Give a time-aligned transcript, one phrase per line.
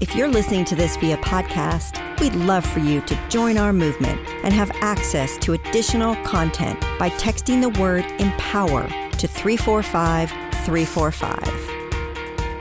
[0.00, 4.18] If you're listening to this via podcast, we'd love for you to join our movement
[4.42, 10.30] and have access to additional content by texting the word empower to 345
[10.64, 11.38] 345.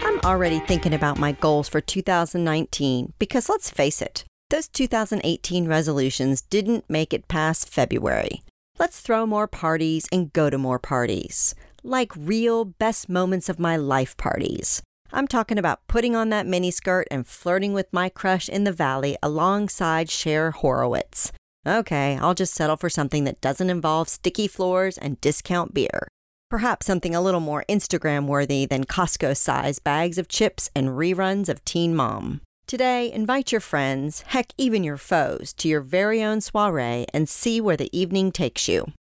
[0.04, 6.42] I'm already thinking about my goals for 2019 because let's face it, those 2018 resolutions
[6.42, 8.44] didn't make it past February.
[8.78, 11.56] Let's throw more parties and go to more parties.
[11.83, 14.81] Like real best moments of my life parties.
[15.12, 19.17] I'm talking about putting on that miniskirt and flirting with my crush in the valley
[19.23, 21.31] alongside Cher Horowitz.
[21.67, 26.08] Okay, I'll just settle for something that doesn't involve sticky floors and discount beer.
[26.50, 31.50] Perhaps something a little more Instagram worthy than Costco sized bags of chips and reruns
[31.50, 32.41] of Teen Mom.
[32.67, 37.59] Today, invite your friends, heck, even your foes, to your very own soiree and see
[37.59, 38.94] where the evening takes you.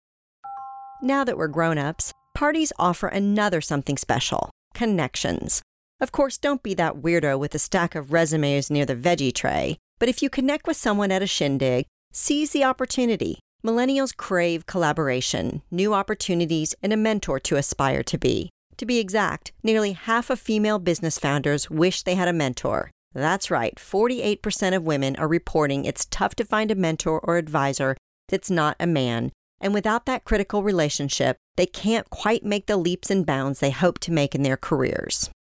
[1.01, 5.62] Now that we're grown ups, parties offer another something special connections.
[5.99, 9.77] Of course, don't be that weirdo with a stack of resumes near the veggie tray,
[9.97, 13.39] but if you connect with someone at a shindig, seize the opportunity.
[13.65, 18.51] Millennials crave collaboration, new opportunities, and a mentor to aspire to be.
[18.77, 22.91] To be exact, nearly half of female business founders wish they had a mentor.
[23.15, 27.98] That's right, 48% of women are reporting it's tough to find a mentor or advisor
[28.29, 29.32] that's not a man.
[29.59, 33.98] And without that critical relationship, they can't quite make the leaps and bounds they hope
[33.99, 35.32] to make in their careers.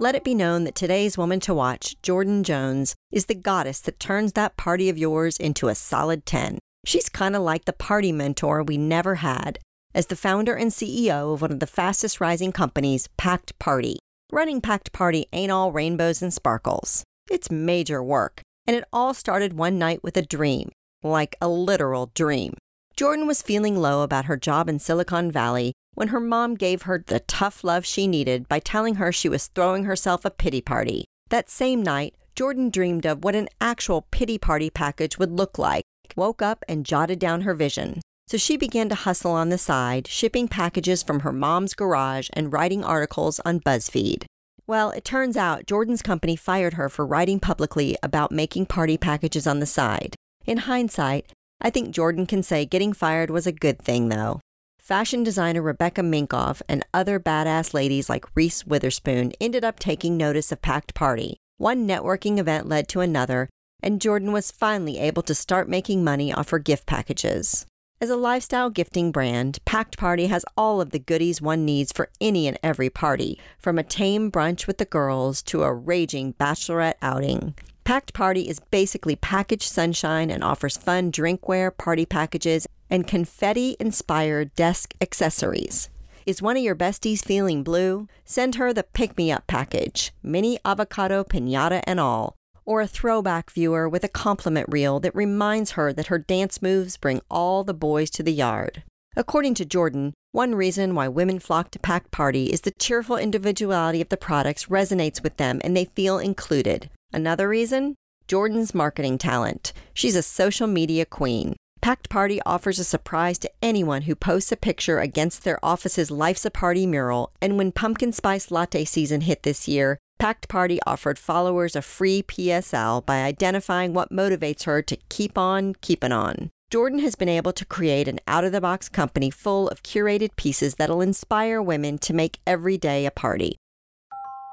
[0.00, 3.98] Let it be known that today's woman to watch, Jordan Jones, is the goddess that
[3.98, 6.60] turns that party of yours into a solid 10.
[6.86, 9.58] She's kind of like the party mentor we never had.
[9.96, 13.98] As the founder and CEO of one of the fastest rising companies, Packed Party.
[14.30, 17.02] Running Packed Party ain't all rainbows and sparkles.
[17.28, 20.70] It's major work, and it all started one night with a dream,
[21.02, 22.54] like a literal dream.
[22.98, 27.04] Jordan was feeling low about her job in Silicon Valley when her mom gave her
[27.06, 31.04] the tough love she needed by telling her she was throwing herself a pity party.
[31.28, 35.84] That same night, Jordan dreamed of what an actual pity party package would look like,
[36.16, 38.00] woke up and jotted down her vision.
[38.26, 42.52] So she began to hustle on the side, shipping packages from her mom's garage and
[42.52, 44.24] writing articles on BuzzFeed.
[44.66, 49.46] Well, it turns out Jordan's company fired her for writing publicly about making party packages
[49.46, 50.16] on the side.
[50.46, 51.26] In hindsight,
[51.60, 54.40] I think Jordan can say getting fired was a good thing, though.
[54.78, 60.50] Fashion designer Rebecca Minkoff and other badass ladies like Reese Witherspoon ended up taking notice
[60.50, 61.36] of Packed Party.
[61.58, 63.50] One networking event led to another,
[63.82, 67.66] and Jordan was finally able to start making money off her gift packages.
[68.00, 72.10] As a lifestyle gifting brand, Packed Party has all of the goodies one needs for
[72.20, 76.94] any and every party, from a tame brunch with the girls to a raging bachelorette
[77.02, 77.56] outing.
[77.88, 84.54] Packed Party is basically packaged sunshine and offers fun drinkware, party packages, and confetti inspired
[84.54, 85.88] desk accessories.
[86.26, 88.06] Is one of your besties feeling blue?
[88.26, 93.50] Send her the pick me up package, mini avocado pinata and all, or a throwback
[93.50, 97.72] viewer with a compliment reel that reminds her that her dance moves bring all the
[97.72, 98.82] boys to the yard.
[99.16, 104.02] According to Jordan, one reason why women flock to Packed Party is the cheerful individuality
[104.02, 106.90] of the products resonates with them and they feel included.
[107.12, 107.94] Another reason?
[108.26, 109.72] Jordan's marketing talent.
[109.94, 111.56] She's a social media queen.
[111.80, 116.44] Packed Party offers a surprise to anyone who posts a picture against their office's Life's
[116.44, 121.18] a Party mural, and when pumpkin spice latte season hit this year, Packed Party offered
[121.18, 126.50] followers a free PSL by identifying what motivates her to keep on keeping on.
[126.70, 130.36] Jordan has been able to create an out of the box company full of curated
[130.36, 133.56] pieces that'll inspire women to make every day a party.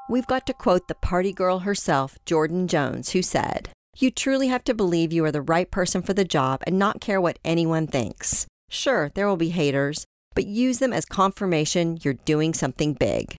[0.08, 4.64] We've got to quote the party girl herself, Jordan Jones, who said, you truly have
[4.66, 7.88] to believe you are the right person for the job and not care what anyone
[7.88, 8.46] thinks.
[8.70, 10.06] Sure, there will be haters,
[10.36, 13.36] but use them as confirmation you're doing something big.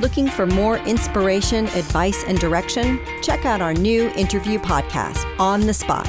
[0.00, 2.98] Looking for more inspiration, advice, and direction?
[3.22, 6.08] Check out our new interview podcast, On the Spot,